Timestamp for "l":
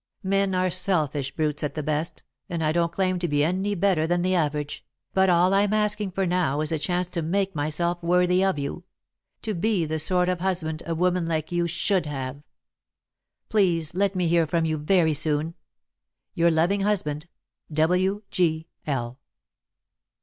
18.87-19.19